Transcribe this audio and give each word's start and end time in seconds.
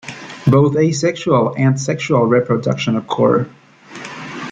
Both 0.47 0.75
asexual 0.77 1.53
and 1.59 1.79
sexual 1.79 2.25
reproduction 2.25 2.95
occur. 2.95 3.47